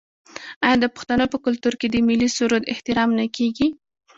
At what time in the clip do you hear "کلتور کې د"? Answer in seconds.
1.45-1.95